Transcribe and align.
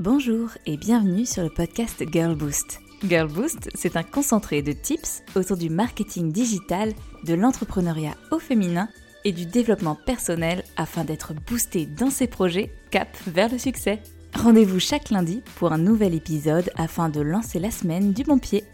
Bonjour 0.00 0.48
et 0.64 0.78
bienvenue 0.78 1.26
sur 1.26 1.42
le 1.42 1.50
podcast 1.50 2.02
Girl 2.10 2.34
Boost. 2.34 2.80
Girl 3.06 3.28
Boost, 3.28 3.68
c'est 3.74 3.96
un 3.96 4.02
concentré 4.02 4.62
de 4.62 4.72
tips 4.72 5.22
autour 5.34 5.58
du 5.58 5.68
marketing 5.68 6.32
digital, 6.32 6.94
de 7.26 7.34
l'entrepreneuriat 7.34 8.14
au 8.30 8.38
féminin 8.38 8.88
et 9.26 9.32
du 9.32 9.44
développement 9.44 9.94
personnel 9.94 10.64
afin 10.78 11.04
d'être 11.04 11.34
boosté 11.34 11.84
dans 11.84 12.08
ses 12.08 12.28
projets 12.28 12.72
cap 12.90 13.14
vers 13.26 13.52
le 13.52 13.58
succès. 13.58 14.00
Rendez-vous 14.34 14.80
chaque 14.80 15.10
lundi 15.10 15.42
pour 15.56 15.70
un 15.70 15.76
nouvel 15.76 16.14
épisode 16.14 16.70
afin 16.78 17.10
de 17.10 17.20
lancer 17.20 17.58
la 17.58 17.70
semaine 17.70 18.14
du 18.14 18.22
bon 18.22 18.38
pied. 18.38 18.64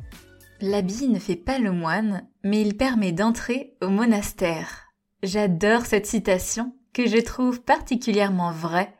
L'habit 0.61 1.09
ne 1.09 1.19
fait 1.19 1.35
pas 1.35 1.59
le 1.59 1.73
moine, 1.73 2.23
mais 2.45 2.63
il 2.63 2.77
permet 2.77 3.11
d'entrer 3.11 3.75
au 3.83 3.89
monastère. 3.89 4.85
J'adore 5.25 5.87
cette 5.87 6.07
citation 6.07 6.73
que 6.93 7.09
je 7.09 7.19
trouve 7.19 7.63
particulièrement 7.63 8.53
vraie 8.53 8.95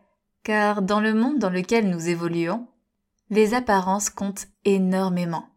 car 0.47 0.81
dans 0.81 1.01
le 1.01 1.13
monde 1.13 1.41
dans 1.41 1.51
lequel 1.51 1.91
nous 1.91 2.09
évoluons, 2.09 2.69
les 3.31 3.53
apparences 3.53 4.11
comptent 4.11 4.47
énormément. 4.65 5.49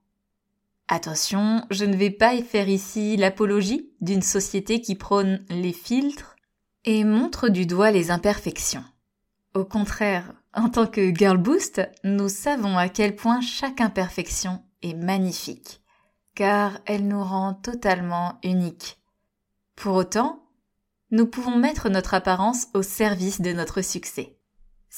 Attention, 0.87 1.63
je 1.69 1.85
ne 1.85 1.95
vais 1.95 2.09
pas 2.09 2.33
y 2.33 2.41
faire 2.41 2.67
ici 2.67 3.15
l'apologie 3.15 3.91
d'une 4.01 4.23
société 4.23 4.81
qui 4.81 4.95
prône 4.95 5.45
les 5.51 5.73
filtres 5.73 6.35
et 6.85 7.03
montre 7.03 7.49
du 7.49 7.67
doigt 7.67 7.91
les 7.91 8.09
imperfections. 8.09 8.83
Au 9.53 9.63
contraire, 9.63 10.33
en 10.55 10.69
tant 10.69 10.87
que 10.87 11.13
Girl 11.15 11.37
Boost, 11.37 11.87
nous 12.03 12.27
savons 12.27 12.75
à 12.75 12.89
quel 12.89 13.15
point 13.15 13.41
chaque 13.41 13.81
imperfection 13.81 14.63
est 14.81 14.95
magnifique, 14.95 15.83
car 16.33 16.79
elle 16.87 17.07
nous 17.07 17.23
rend 17.23 17.53
totalement 17.53 18.39
uniques. 18.43 18.97
Pour 19.75 19.93
autant, 19.93 20.47
nous 21.11 21.27
pouvons 21.27 21.57
mettre 21.57 21.89
notre 21.89 22.15
apparence 22.15 22.69
au 22.73 22.81
service 22.81 23.39
de 23.39 23.53
notre 23.53 23.83
succès. 23.83 24.38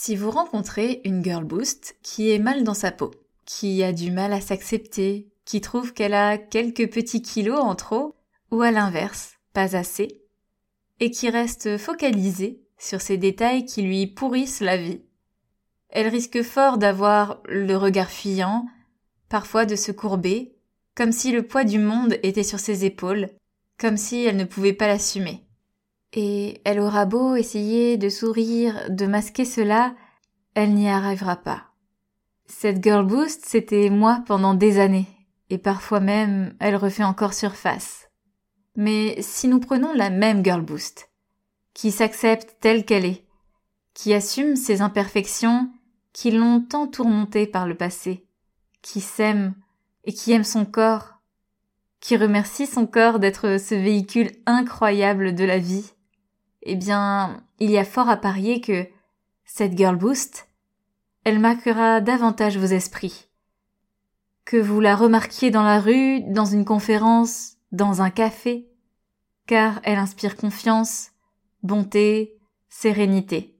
Si 0.03 0.15
vous 0.15 0.31
rencontrez 0.31 0.99
une 1.05 1.23
girl 1.23 1.43
boost 1.43 1.95
qui 2.01 2.31
est 2.31 2.39
mal 2.39 2.63
dans 2.63 2.73
sa 2.73 2.91
peau, 2.91 3.11
qui 3.45 3.83
a 3.83 3.93
du 3.93 4.09
mal 4.09 4.33
à 4.33 4.41
s'accepter, 4.41 5.30
qui 5.45 5.61
trouve 5.61 5.93
qu'elle 5.93 6.16
a 6.16 6.39
quelques 6.39 6.91
petits 6.91 7.21
kilos 7.21 7.59
en 7.59 7.75
trop, 7.75 8.16
ou 8.49 8.63
à 8.63 8.71
l'inverse, 8.71 9.35
pas 9.53 9.75
assez, 9.75 10.23
et 10.99 11.11
qui 11.11 11.30
reste 11.30 11.77
focalisée 11.77 12.63
sur 12.80 12.99
ces 12.99 13.17
détails 13.17 13.66
qui 13.66 13.83
lui 13.83 14.08
pourrissent 14.08 14.61
la 14.61 14.75
vie, 14.75 15.03
elle 15.89 16.08
risque 16.08 16.41
fort 16.41 16.80
d'avoir 16.80 17.39
le 17.45 17.75
regard 17.75 18.09
fuyant, 18.09 18.65
parfois 19.30 19.67
de 19.67 19.75
se 19.75 19.91
courber, 19.91 20.55
comme 20.95 21.11
si 21.11 21.31
le 21.31 21.45
poids 21.45 21.63
du 21.63 21.77
monde 21.77 22.17
était 22.23 22.41
sur 22.41 22.59
ses 22.59 22.86
épaules, 22.86 23.30
comme 23.77 23.97
si 23.97 24.23
elle 24.23 24.38
ne 24.38 24.45
pouvait 24.45 24.73
pas 24.73 24.88
l'assumer. 24.88 25.45
Et 26.14 26.62
elle 26.66 26.80
aura 26.80 27.06
beau 27.06 27.36
essayer 27.36 27.98
de 27.98 28.09
sourire, 28.09 28.90
de 28.90 29.06
masquer 29.06 29.45
cela, 29.45 29.95
elle 30.56 30.73
n'y 30.73 30.90
arrivera 30.90 31.38
pas. 31.38 31.67
Cette 32.45 32.84
girl 32.84 33.06
boost, 33.06 33.45
c'était 33.45 33.90
moi 33.90 34.23
pendant 34.28 34.54
des 34.54 34.80
années, 34.80 35.08
et 35.50 35.58
parfois 35.58 36.02
même 36.02 36.54
elle 36.59 36.76
refait 36.76 37.04
encore 37.04 37.34
surface. 37.34 38.09
Mais 38.76 39.22
si 39.22 39.48
nous 39.48 39.59
prenons 39.59 39.94
la 39.94 40.09
même 40.09 40.44
girl 40.44 40.62
boost, 40.62 41.09
qui 41.73 41.92
s'accepte 41.92 42.58
telle 42.59 42.84
qu'elle 42.86 43.06
est, 43.06 43.26
qui 43.94 44.14
assume 44.14 44.56
ses 44.56 44.82
imperfections, 44.82 45.72
qui 46.14 46.32
l'ont 46.32 46.62
tant 46.62 46.88
tourmentée 46.88 47.48
par 47.48 47.67
le 47.67 47.76
passé, 47.76 48.28
qui 48.82 49.00
s'aime 49.00 49.56
et 50.04 50.14
qui 50.14 50.34
aime 50.34 50.44
son 50.44 50.66
corps, 50.66 51.22
qui 52.00 52.17
remercie 52.17 52.67
son 52.67 52.86
corps 52.86 53.20
d'être 53.20 53.58
ce 53.59 53.76
véhicule 53.76 54.32
incroyable 54.45 55.36
de 55.36 55.45
la 55.45 55.59
vie, 55.59 55.94
eh 56.64 56.76
bien, 56.76 57.44
il 57.59 57.70
y 57.72 57.78
a 57.78 57.86
fort 57.86 58.09
à 58.09 58.17
parier 58.17 58.62
que 58.62 58.88
cette 59.45 59.78
girl 59.78 59.95
boost, 59.95 60.48
elle 61.23 61.40
marquera 61.40 62.02
davantage 62.02 62.58
vos 62.58 62.67
esprits. 62.67 63.28
Que 64.45 64.58
vous 64.58 64.80
la 64.80 64.95
remarquiez 64.95 65.52
dans 65.52 65.64
la 65.64 65.80
rue, 65.80 66.22
dans 66.22 66.45
une 66.45 66.66
conférence, 66.66 67.58
dans 67.72 68.02
un 68.02 68.09
café, 68.09 68.70
car 69.48 69.80
elle 69.83 70.00
inspire 70.00 70.36
confiance, 70.36 71.11
bonté, 71.64 72.39
sérénité. 72.70 73.58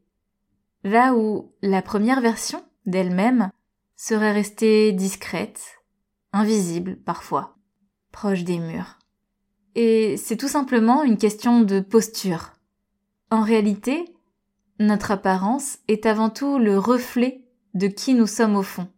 Là 0.84 1.14
où 1.14 1.54
la 1.62 1.82
première 1.82 2.22
version 2.22 2.64
d'elle-même 2.86 3.52
serait 3.96 4.32
restée 4.32 4.92
discrète, 4.94 5.84
invisible 6.34 6.98
parfois, 6.98 7.58
proche 8.12 8.44
des 8.44 8.58
murs. 8.58 8.98
Et 9.76 10.18
c'est 10.18 10.38
tout 10.38 10.48
simplement 10.48 11.04
une 11.04 11.18
question 11.18 11.62
de 11.62 11.80
posture. 11.80 12.54
En 13.32 13.44
réalité, 13.44 14.14
notre 14.78 15.12
apparence 15.12 15.80
est 15.88 16.06
avant 16.06 16.30
tout 16.30 16.60
le 16.60 16.78
reflet 16.78 17.46
de 17.74 17.88
qui 17.88 18.14
nous 18.14 18.28
sommes 18.28 18.58
au 18.58 18.62
fond. 18.62 18.90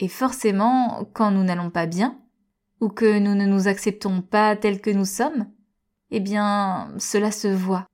Et 0.00 0.08
forcément, 0.08 1.06
quand 1.12 1.30
nous 1.30 1.44
n'allons 1.44 1.68
pas 1.68 1.84
bien, 1.84 2.18
ou 2.80 2.88
que 2.88 3.18
nous 3.18 3.34
ne 3.34 3.44
nous 3.44 3.68
acceptons 3.68 4.22
pas 4.22 4.56
tels 4.56 4.80
que 4.80 4.90
nous 4.90 5.04
sommes, 5.04 5.50
eh 6.10 6.20
bien, 6.20 6.94
cela 6.96 7.30
se 7.30 7.48
voit. 7.48 7.86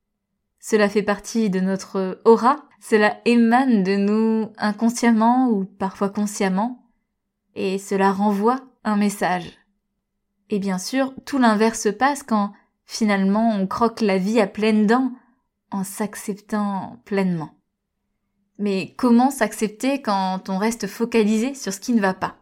Cela 0.60 0.88
fait 0.88 1.02
partie 1.02 1.50
de 1.50 1.58
notre 1.58 2.20
aura, 2.24 2.68
cela 2.80 3.20
émane 3.24 3.82
de 3.82 3.96
nous 3.96 4.52
inconsciemment 4.58 5.48
ou 5.48 5.64
parfois 5.64 6.08
consciemment, 6.08 6.84
et 7.56 7.78
cela 7.78 8.12
renvoie 8.12 8.60
un 8.84 8.96
message. 8.96 9.58
Et 10.50 10.60
bien 10.60 10.78
sûr, 10.78 11.12
tout 11.24 11.38
l'inverse 11.38 11.80
se 11.80 11.88
passe 11.88 12.22
quand 12.22 12.52
finalement 12.84 13.50
on 13.50 13.66
croque 13.66 14.02
la 14.02 14.18
vie 14.18 14.40
à 14.40 14.46
pleines 14.46 14.86
dents 14.86 15.10
en 15.74 15.82
s'acceptant 15.82 17.02
pleinement. 17.04 17.58
Mais 18.58 18.94
comment 18.96 19.32
s'accepter 19.32 20.00
quand 20.00 20.48
on 20.48 20.58
reste 20.58 20.86
focalisé 20.86 21.54
sur 21.54 21.72
ce 21.72 21.80
qui 21.80 21.92
ne 21.92 22.00
va 22.00 22.14
pas? 22.14 22.36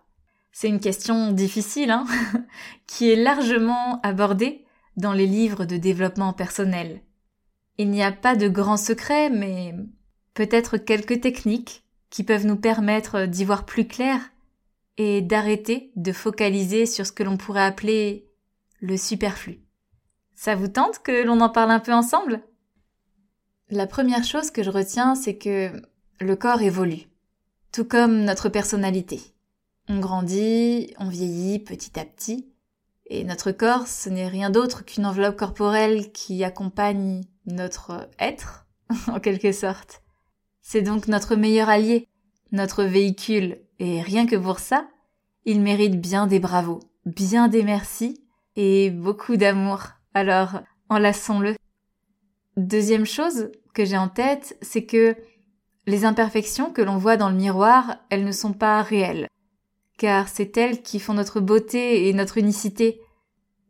C'est 0.53 0.69
une 0.69 0.81
question 0.81 1.33
difficile, 1.33 1.91
hein 1.91 2.05
qui 2.87 3.11
est 3.11 3.17
largement 3.17 4.01
abordée 4.03 4.67
dans 4.99 5.15
les 5.15 5.27
livres 5.27 5.65
de 5.65 5.79
développement 5.79 6.35
personnel. 6.35 7.01
Il 7.79 7.89
n'y 7.89 8.03
a 8.03 8.13
pas 8.13 8.37
de 8.37 8.49
grands 8.49 8.77
secrets, 8.77 9.31
mais 9.31 9.75
peut-être 10.35 10.77
quelques 10.77 11.23
techniques 11.23 11.85
qui 12.11 12.25
peuvent 12.25 12.45
nous 12.45 12.57
permettre 12.57 13.25
d'y 13.25 13.47
voir 13.47 13.65
plus 13.65 13.87
clair 13.87 14.21
et 14.99 15.23
d'arrêter 15.23 15.91
de 15.97 16.13
focaliser 16.13 16.85
sur 16.85 17.07
ce 17.07 17.13
que 17.13 17.23
l'on 17.23 17.39
pourrait 17.39 17.65
appeler 17.65 18.29
le 18.81 18.99
superflu. 18.99 19.63
Ça 20.35 20.55
vous 20.55 20.69
tente 20.69 20.99
que 20.99 21.25
l'on 21.25 21.41
en 21.41 21.49
parle 21.49 21.71
un 21.71 21.81
peu 21.81 21.95
ensemble? 21.95 22.43
La 23.73 23.87
première 23.87 24.23
chose 24.23 24.51
que 24.51 24.63
je 24.63 24.71
retiens, 24.71 25.15
c'est 25.15 25.37
que 25.37 25.71
le 26.21 26.37
corps 26.37 26.61
évolue, 26.61 27.09
tout 27.73 27.87
comme 27.87 28.23
notre 28.25 28.51
personnalité. 28.51 29.21
On 29.89 29.99
grandit, 29.99 30.93
on 30.99 31.09
vieillit 31.09 31.59
petit 31.59 31.99
à 31.99 32.05
petit, 32.05 32.53
et 33.07 33.25
notre 33.25 33.51
corps, 33.51 33.87
ce 33.87 34.11
n'est 34.11 34.29
rien 34.29 34.51
d'autre 34.51 34.85
qu'une 34.85 35.07
enveloppe 35.07 35.37
corporelle 35.37 36.13
qui 36.13 36.45
accompagne 36.45 37.23
notre 37.47 38.09
être, 38.19 38.67
en 39.09 39.21
quelque 39.21 39.53
sorte. 39.53 40.03
C'est 40.61 40.83
donc 40.83 41.09
notre 41.09 41.35
meilleur 41.35 41.71
allié, 41.71 42.09
notre 42.53 42.85
véhicule, 42.85 43.59
et 43.79 44.03
rien 44.03 44.27
que 44.27 44.37
pour 44.37 44.59
ça, 44.59 44.87
il 45.47 45.63
mérite 45.63 45.99
bien 45.99 46.27
des 46.27 46.41
bravos, 46.41 46.81
bien 47.07 47.49
des 47.49 47.63
merci, 47.63 48.23
et 48.55 48.91
beaucoup 48.91 49.37
d'amour. 49.37 49.85
Alors, 50.13 50.61
enlaçons-le. 50.91 51.57
Deuxième 52.57 53.07
chose 53.07 53.51
que 53.73 53.85
j'ai 53.85 53.97
en 53.97 54.09
tête, 54.09 54.59
c'est 54.61 54.85
que 54.85 55.17
les 55.87 56.05
imperfections 56.05 56.71
que 56.71 56.83
l'on 56.83 56.99
voit 56.99 57.17
dans 57.17 57.31
le 57.31 57.37
miroir, 57.37 57.97
elles 58.11 58.25
ne 58.25 58.33
sont 58.33 58.53
pas 58.53 58.83
réelles. 58.83 59.29
Car 59.97 60.29
c'est 60.29 60.57
elles 60.57 60.83
qui 60.83 61.01
font 61.01 61.15
notre 61.15 61.41
beauté 61.41 62.09
et 62.09 62.13
notre 62.13 62.39
unicité. 62.39 63.01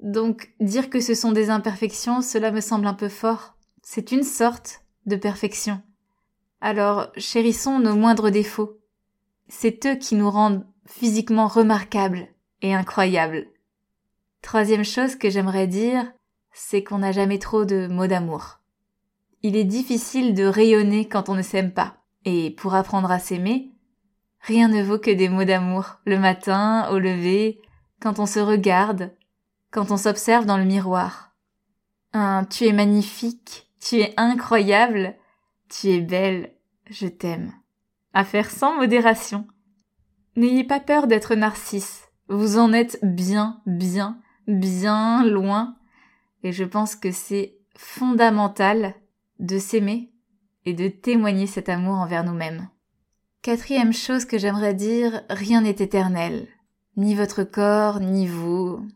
Donc 0.01 0.53
dire 0.61 0.91
que 0.91 1.01
ce 1.01 1.15
sont 1.15 1.33
des 1.33 1.49
imperfections, 1.49 2.23
cela 2.23 2.51
me 2.51 2.61
semble 2.61 2.87
un 2.87 2.95
peu 2.95 3.09
fort. 3.09 3.57
C'est 3.83 4.11
une 4.13 4.25
sorte 4.25 4.83
de 5.07 5.17
perfection. 5.17 5.81
Alors 6.61 7.13
chérissons 7.17 7.79
nos 7.79 7.95
moindres 7.95 8.31
défauts. 8.31 8.79
C'est 9.49 9.87
eux 9.87 9.95
qui 9.95 10.17
nous 10.17 10.31
rendent 10.31 10.67
physiquement 10.87 11.47
remarquables 11.47 12.29
et 12.63 12.75
incroyables. 12.75 13.47
Troisième 14.43 14.85
chose 14.85 15.15
que 15.15 15.31
j'aimerais 15.31 15.69
dire, 15.69 16.13
c'est 16.53 16.83
qu'on 16.83 16.99
n'a 16.99 17.13
jamais 17.13 17.39
trop 17.39 17.65
de 17.65 17.87
mots 17.87 18.09
d'amour. 18.09 18.62
Il 19.43 19.57
est 19.57 19.65
difficile 19.65 20.35
de 20.35 20.45
rayonner 20.45 21.09
quand 21.09 21.29
on 21.29 21.35
ne 21.35 21.43
s'aime 21.43 21.73
pas. 21.73 21.97
Et 22.25 22.53
pour 22.53 22.75
apprendre 22.75 23.11
à 23.11 23.19
s'aimer, 23.19 23.73
rien 24.41 24.69
ne 24.69 24.83
vaut 24.83 24.99
que 24.99 25.11
des 25.11 25.29
mots 25.29 25.45
d'amour, 25.45 25.99
le 26.05 26.19
matin, 26.19 26.89
au 26.91 26.99
lever, 26.99 27.61
quand 28.01 28.21
on 28.21 28.27
se 28.27 28.39
regarde, 28.39 29.13
quand 29.73 29.91
on 29.91 29.97
s'observe 29.97 30.47
dans 30.47 30.59
le 30.59 30.65
miroir. 30.65 31.33
Un 32.13 32.45
tu 32.45 32.67
es 32.67 32.73
magnifique, 32.73 33.69
tu 33.81 33.97
es 33.97 34.15
incroyable, 34.17 35.17
tu 35.69 35.89
es 35.89 36.01
belle, 36.01 36.53
je 36.89 37.09
t'aime. 37.09 37.53
À 38.13 38.25
faire 38.25 38.51
sans 38.51 38.77
modération. 38.77 39.49
N'ayez 40.37 40.65
pas 40.65 40.81
peur 40.81 41.09
d'être 41.09 41.35
narcisse. 41.35 42.09
Vous 42.29 42.59
en 42.59 42.73
êtes 42.73 42.99
bien, 43.03 43.61
bien, 43.67 44.21
bien 44.47 45.25
loin. 45.25 45.77
Et 46.45 46.53
je 46.53 46.65
pense 46.65 46.95
que 46.95 47.11
c'est 47.11 47.57
fondamental 47.77 48.95
de 49.43 49.59
s'aimer 49.59 50.11
et 50.65 50.73
de 50.73 50.89
témoigner 50.89 51.47
cet 51.47 51.69
amour 51.69 51.99
envers 51.99 52.25
nous-mêmes. 52.25 52.69
Quatrième 53.43 53.93
chose 53.93 54.25
que 54.25 54.39
j'aimerais 54.39 54.73
dire, 54.73 55.23
rien 55.29 55.63
n'est 55.63 55.71
éternel. 55.71 56.47
Ni 56.97 57.15
votre 57.15 57.43
corps, 57.43 58.01
ni 58.01 58.27
vous. 58.27 58.87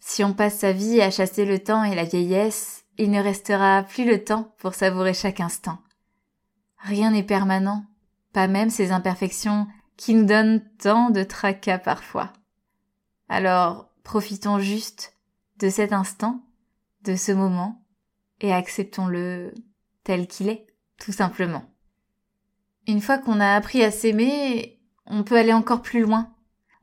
Si 0.00 0.24
on 0.24 0.34
passe 0.34 0.58
sa 0.58 0.72
vie 0.72 1.00
à 1.00 1.12
chasser 1.12 1.44
le 1.44 1.60
temps 1.60 1.84
et 1.84 1.94
la 1.94 2.04
vieillesse, 2.04 2.84
il 2.98 3.10
ne 3.10 3.22
restera 3.22 3.84
plus 3.84 4.04
le 4.04 4.24
temps 4.24 4.52
pour 4.58 4.74
savourer 4.74 5.14
chaque 5.14 5.40
instant. 5.40 5.78
Rien 6.78 7.12
n'est 7.12 7.22
permanent, 7.22 7.84
pas 8.32 8.48
même 8.48 8.70
ces 8.70 8.90
imperfections 8.90 9.68
qui 9.96 10.14
nous 10.14 10.24
donnent 10.24 10.62
tant 10.78 11.10
de 11.10 11.22
tracas 11.22 11.78
parfois. 11.78 12.32
Alors, 13.28 13.88
profitons 14.02 14.58
juste 14.58 15.16
de 15.58 15.68
cet 15.68 15.92
instant, 15.92 16.40
de 17.04 17.14
ce 17.14 17.30
moment, 17.30 17.81
et 18.42 18.52
acceptons-le 18.52 19.54
tel 20.04 20.26
qu'il 20.26 20.48
est, 20.48 20.66
tout 21.00 21.12
simplement. 21.12 21.64
Une 22.86 23.00
fois 23.00 23.18
qu'on 23.18 23.40
a 23.40 23.54
appris 23.54 23.82
à 23.82 23.90
s'aimer, 23.90 24.80
on 25.06 25.22
peut 25.22 25.36
aller 25.36 25.52
encore 25.52 25.82
plus 25.82 26.02
loin. 26.02 26.34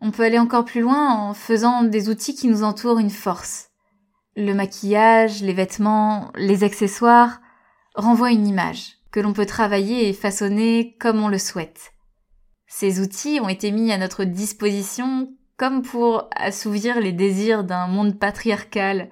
On 0.02 0.12
peut 0.12 0.24
aller 0.24 0.40
encore 0.40 0.66
plus 0.66 0.82
loin 0.82 1.14
en 1.14 1.34
faisant 1.34 1.84
des 1.84 2.10
outils 2.10 2.34
qui 2.34 2.48
nous 2.48 2.64
entourent 2.64 3.00
une 3.00 3.10
force. 3.10 3.70
Le 4.36 4.54
maquillage, 4.54 5.42
les 5.44 5.54
vêtements, 5.54 6.32
les 6.36 6.64
accessoires 6.64 7.42
renvoient 7.96 8.32
une 8.32 8.48
image 8.48 8.96
que 9.12 9.20
l'on 9.20 9.34
peut 9.34 9.46
travailler 9.46 10.08
et 10.08 10.14
façonner 10.14 10.96
comme 11.00 11.22
on 11.22 11.28
le 11.28 11.40
souhaite. 11.40 11.94
Ces 12.68 13.02
outils 13.02 13.40
ont 13.42 13.50
été 13.50 13.72
mis 13.72 13.92
à 13.92 13.98
notre 13.98 14.24
disposition 14.24 15.34
comme 15.58 15.82
pour 15.82 16.30
assouvir 16.36 17.02
les 17.02 17.12
désirs 17.12 17.66
d'un 17.66 17.88
monde 17.88 18.18
patriarcal. 18.18 19.10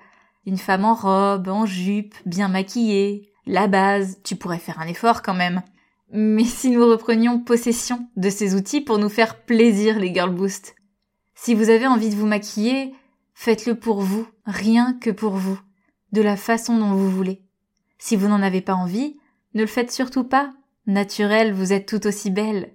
Une 0.47 0.57
femme 0.57 0.85
en 0.85 0.93
robe, 0.93 1.49
en 1.49 1.65
jupe, 1.65 2.15
bien 2.25 2.47
maquillée. 2.47 3.33
La 3.45 3.67
base, 3.67 4.21
tu 4.23 4.37
pourrais 4.37 4.59
faire 4.59 4.79
un 4.79 4.87
effort 4.87 5.21
quand 5.21 5.33
même. 5.33 5.61
Mais 6.13 6.45
si 6.45 6.69
nous 6.69 6.87
reprenions 6.87 7.37
possession 7.37 8.07
de 8.15 8.29
ces 8.29 8.55
outils 8.55 8.79
pour 8.79 8.97
nous 8.97 9.09
faire 9.09 9.41
plaisir, 9.41 9.99
les 9.99 10.13
Girl 10.13 10.33
Boost. 10.33 10.75
Si 11.35 11.53
vous 11.53 11.69
avez 11.69 11.85
envie 11.85 12.09
de 12.09 12.15
vous 12.15 12.27
maquiller, 12.27 12.95
faites-le 13.33 13.75
pour 13.75 13.99
vous, 13.99 14.25
rien 14.45 14.97
que 15.01 15.09
pour 15.09 15.33
vous, 15.33 15.59
de 16.13 16.21
la 16.21 16.37
façon 16.37 16.79
dont 16.79 16.93
vous 16.93 17.11
voulez. 17.11 17.41
Si 17.97 18.15
vous 18.15 18.29
n'en 18.29 18.41
avez 18.41 18.61
pas 18.61 18.75
envie, 18.75 19.17
ne 19.53 19.63
le 19.63 19.67
faites 19.67 19.91
surtout 19.91 20.23
pas. 20.23 20.53
Naturel, 20.85 21.51
vous 21.51 21.73
êtes 21.73 21.89
tout 21.89 22.07
aussi 22.07 22.31
belle. 22.31 22.71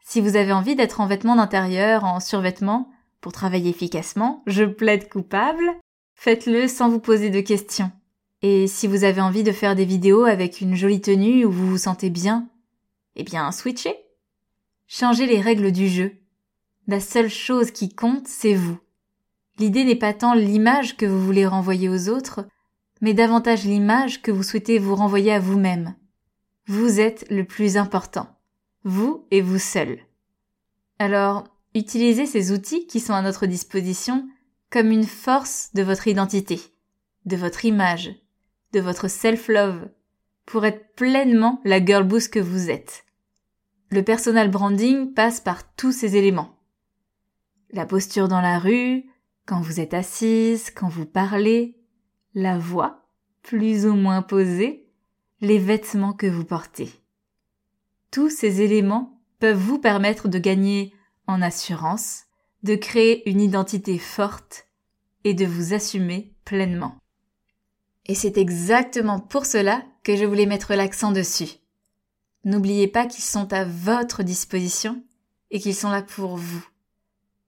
Si 0.00 0.20
vous 0.20 0.34
avez 0.34 0.52
envie 0.52 0.74
d'être 0.74 1.00
en 1.00 1.06
vêtements 1.06 1.36
d'intérieur, 1.36 2.02
en 2.02 2.18
survêtement, 2.18 2.90
pour 3.20 3.30
travailler 3.30 3.70
efficacement, 3.70 4.42
je 4.48 4.64
plaide 4.64 5.08
coupable, 5.08 5.62
faites-le 6.22 6.68
sans 6.68 6.88
vous 6.88 7.00
poser 7.00 7.30
de 7.30 7.40
questions. 7.40 7.90
Et 8.42 8.68
si 8.68 8.86
vous 8.86 9.02
avez 9.02 9.20
envie 9.20 9.42
de 9.42 9.50
faire 9.50 9.74
des 9.74 9.84
vidéos 9.84 10.22
avec 10.22 10.60
une 10.60 10.76
jolie 10.76 11.00
tenue 11.00 11.44
où 11.44 11.50
vous 11.50 11.66
vous 11.66 11.78
sentez 11.78 12.10
bien, 12.10 12.48
eh 13.16 13.24
bien, 13.24 13.50
switchez. 13.50 13.96
Changez 14.86 15.26
les 15.26 15.40
règles 15.40 15.72
du 15.72 15.88
jeu. 15.88 16.12
La 16.86 17.00
seule 17.00 17.28
chose 17.28 17.72
qui 17.72 17.92
compte, 17.92 18.28
c'est 18.28 18.54
vous. 18.54 18.78
L'idée 19.58 19.82
n'est 19.82 19.96
pas 19.96 20.14
tant 20.14 20.34
l'image 20.34 20.96
que 20.96 21.06
vous 21.06 21.20
voulez 21.20 21.44
renvoyer 21.44 21.88
aux 21.88 22.08
autres, 22.08 22.46
mais 23.00 23.14
davantage 23.14 23.64
l'image 23.64 24.22
que 24.22 24.30
vous 24.30 24.44
souhaitez 24.44 24.78
vous 24.78 24.94
renvoyer 24.94 25.32
à 25.32 25.40
vous-même. 25.40 25.96
Vous 26.68 27.00
êtes 27.00 27.26
le 27.30 27.42
plus 27.44 27.76
important. 27.76 28.28
Vous 28.84 29.26
et 29.32 29.40
vous 29.40 29.58
seul. 29.58 29.98
Alors, 31.00 31.48
utilisez 31.74 32.26
ces 32.26 32.52
outils 32.52 32.86
qui 32.86 33.00
sont 33.00 33.12
à 33.12 33.22
notre 33.22 33.46
disposition 33.46 34.28
comme 34.72 34.90
une 34.90 35.04
force 35.04 35.68
de 35.74 35.82
votre 35.82 36.08
identité, 36.08 36.58
de 37.26 37.36
votre 37.36 37.66
image, 37.66 38.10
de 38.72 38.80
votre 38.80 39.06
self-love, 39.06 39.90
pour 40.46 40.64
être 40.64 40.94
pleinement 40.94 41.60
la 41.64 41.84
girl 41.84 42.04
boost 42.04 42.32
que 42.32 42.40
vous 42.40 42.70
êtes. 42.70 43.04
Le 43.90 44.02
personal 44.02 44.50
branding 44.50 45.12
passe 45.12 45.40
par 45.40 45.74
tous 45.74 45.92
ces 45.92 46.16
éléments. 46.16 46.58
La 47.70 47.84
posture 47.84 48.28
dans 48.28 48.40
la 48.40 48.58
rue, 48.58 49.04
quand 49.44 49.60
vous 49.60 49.78
êtes 49.78 49.92
assise, 49.92 50.70
quand 50.70 50.88
vous 50.88 51.06
parlez, 51.06 51.78
la 52.34 52.58
voix, 52.58 53.06
plus 53.42 53.84
ou 53.84 53.94
moins 53.94 54.22
posée, 54.22 54.88
les 55.42 55.58
vêtements 55.58 56.14
que 56.14 56.26
vous 56.26 56.44
portez. 56.44 56.88
Tous 58.10 58.30
ces 58.30 58.62
éléments 58.62 59.20
peuvent 59.38 59.58
vous 59.58 59.78
permettre 59.78 60.28
de 60.28 60.38
gagner 60.38 60.94
en 61.26 61.42
assurance, 61.42 62.24
de 62.62 62.74
créer 62.74 63.28
une 63.28 63.40
identité 63.40 63.98
forte 63.98 64.66
et 65.24 65.34
de 65.34 65.44
vous 65.44 65.74
assumer 65.74 66.32
pleinement. 66.44 66.96
Et 68.06 68.14
c'est 68.14 68.38
exactement 68.38 69.20
pour 69.20 69.46
cela 69.46 69.82
que 70.02 70.16
je 70.16 70.24
voulais 70.24 70.46
mettre 70.46 70.74
l'accent 70.74 71.12
dessus. 71.12 71.58
N'oubliez 72.44 72.88
pas 72.88 73.06
qu'ils 73.06 73.24
sont 73.24 73.52
à 73.52 73.64
votre 73.64 74.22
disposition 74.22 75.02
et 75.50 75.60
qu'ils 75.60 75.76
sont 75.76 75.90
là 75.90 76.02
pour 76.02 76.36
vous. 76.36 76.66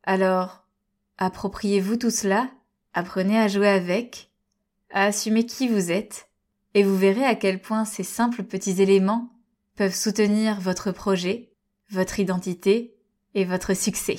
Alors, 0.05 0.65
appropriez-vous 1.19 1.97
tout 1.97 2.11
cela, 2.11 2.51
apprenez 2.93 3.39
à 3.39 3.49
jouer 3.49 3.69
avec, 3.69 4.31
à 4.91 5.07
assumer 5.07 5.47
qui 5.47 5.69
vous 5.69 5.91
êtes, 5.91 6.29
et 6.75 6.83
vous 6.83 6.97
verrez 6.97 7.25
à 7.25 7.35
quel 7.35 7.61
point 7.61 7.85
ces 7.85 8.03
simples 8.03 8.45
petits 8.45 8.83
éléments 8.83 9.33
peuvent 9.77 9.95
soutenir 9.95 10.61
votre 10.61 10.93
projet, 10.93 11.51
votre 11.91 12.21
identité 12.21 12.95
et 13.35 13.45
votre 13.45 13.75
succès. 13.75 14.19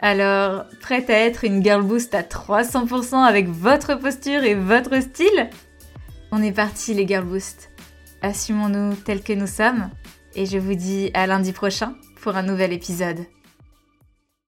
Alors, 0.00 0.64
prête 0.80 1.10
à 1.10 1.18
être 1.18 1.44
une 1.44 1.62
girl 1.62 1.82
boost 1.82 2.14
à 2.14 2.22
300% 2.22 3.16
avec 3.16 3.48
votre 3.48 3.96
posture 3.96 4.44
et 4.44 4.54
votre 4.54 5.00
style? 5.02 5.50
On 6.30 6.42
est 6.42 6.52
parti 6.52 6.94
les 6.94 7.06
girl 7.06 7.24
boost. 7.24 7.70
Assumons-nous 8.22 8.94
tels 8.94 9.22
que 9.22 9.32
nous 9.32 9.46
sommes 9.46 9.90
et 10.36 10.46
je 10.46 10.58
vous 10.58 10.74
dis 10.74 11.10
à 11.14 11.26
lundi 11.26 11.52
prochain 11.52 11.94
pour 12.20 12.36
un 12.36 12.42
nouvel 12.42 12.72
épisode. 12.72 13.18